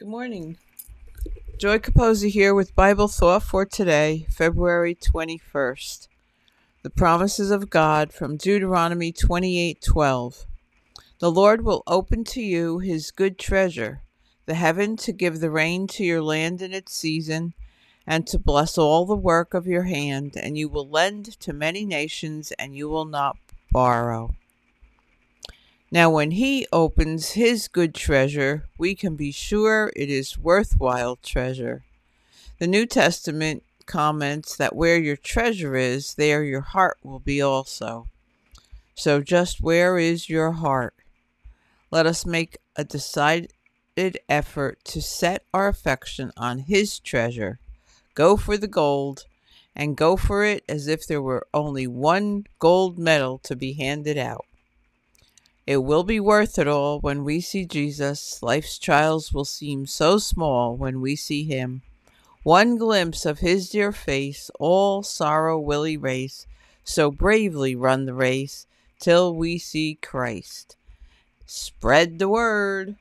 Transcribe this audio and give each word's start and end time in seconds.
Good 0.00 0.08
morning. 0.08 0.56
Joy 1.58 1.76
Capozzi 1.76 2.30
here 2.30 2.54
with 2.54 2.74
Bible 2.74 3.06
Thought 3.06 3.42
for 3.42 3.66
today, 3.66 4.24
February 4.30 4.94
21st. 4.94 6.08
The 6.82 6.88
promises 6.88 7.50
of 7.50 7.68
God 7.68 8.10
from 8.10 8.38
Deuteronomy 8.38 9.12
28:12. 9.12 10.46
The 11.18 11.30
Lord 11.30 11.66
will 11.66 11.82
open 11.86 12.24
to 12.32 12.40
you 12.40 12.78
his 12.78 13.10
good 13.10 13.38
treasure, 13.38 14.00
the 14.46 14.54
heaven 14.54 14.96
to 14.96 15.12
give 15.12 15.38
the 15.38 15.50
rain 15.50 15.86
to 15.88 16.02
your 16.02 16.22
land 16.22 16.62
in 16.62 16.72
its 16.72 16.94
season, 16.94 17.52
and 18.06 18.26
to 18.28 18.38
bless 18.38 18.78
all 18.78 19.04
the 19.04 19.14
work 19.14 19.52
of 19.52 19.66
your 19.66 19.82
hand, 19.82 20.34
and 20.34 20.56
you 20.56 20.70
will 20.70 20.88
lend 20.88 21.38
to 21.40 21.52
many 21.52 21.84
nations, 21.84 22.52
and 22.52 22.74
you 22.74 22.88
will 22.88 23.04
not 23.04 23.36
borrow. 23.70 24.34
Now, 25.92 26.08
when 26.10 26.32
He 26.32 26.68
opens 26.72 27.32
His 27.32 27.66
good 27.66 27.94
treasure, 27.94 28.68
we 28.78 28.94
can 28.94 29.16
be 29.16 29.32
sure 29.32 29.92
it 29.96 30.08
is 30.08 30.38
worthwhile 30.38 31.16
treasure. 31.16 31.82
The 32.60 32.68
New 32.68 32.86
Testament 32.86 33.64
comments 33.86 34.56
that 34.56 34.76
where 34.76 34.98
your 34.98 35.16
treasure 35.16 35.74
is, 35.74 36.14
there 36.14 36.44
your 36.44 36.60
heart 36.60 36.98
will 37.02 37.18
be 37.18 37.42
also. 37.42 38.06
So, 38.94 39.20
just 39.20 39.60
where 39.60 39.98
is 39.98 40.28
your 40.28 40.52
heart? 40.52 40.94
Let 41.90 42.06
us 42.06 42.24
make 42.24 42.58
a 42.76 42.84
decided 42.84 43.50
effort 44.28 44.78
to 44.84 45.02
set 45.02 45.42
our 45.52 45.66
affection 45.66 46.30
on 46.36 46.60
His 46.60 47.00
treasure. 47.00 47.58
Go 48.14 48.36
for 48.36 48.56
the 48.56 48.68
gold, 48.68 49.24
and 49.74 49.96
go 49.96 50.16
for 50.16 50.44
it 50.44 50.62
as 50.68 50.86
if 50.86 51.04
there 51.06 51.22
were 51.22 51.48
only 51.52 51.88
one 51.88 52.44
gold 52.60 52.96
medal 52.96 53.38
to 53.38 53.56
be 53.56 53.72
handed 53.72 54.18
out. 54.18 54.44
It 55.66 55.78
will 55.78 56.04
be 56.04 56.18
worth 56.18 56.58
it 56.58 56.66
all 56.66 57.00
when 57.00 57.24
we 57.24 57.40
see 57.40 57.64
Jesus. 57.64 58.42
Life's 58.42 58.78
trials 58.78 59.32
will 59.32 59.44
seem 59.44 59.86
so 59.86 60.18
small 60.18 60.76
when 60.76 61.00
we 61.00 61.16
see 61.16 61.44
Him. 61.44 61.82
One 62.42 62.76
glimpse 62.76 63.26
of 63.26 63.40
His 63.40 63.68
dear 63.68 63.92
face, 63.92 64.50
all 64.58 65.02
sorrow 65.02 65.58
will 65.58 65.86
erase. 65.86 66.46
So 66.82 67.10
bravely 67.10 67.76
run 67.76 68.06
the 68.06 68.14
race 68.14 68.66
till 68.98 69.34
we 69.34 69.58
see 69.58 69.98
Christ. 70.00 70.76
Spread 71.46 72.18
the 72.18 72.28
word. 72.28 72.96